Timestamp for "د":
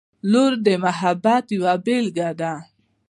0.65-0.67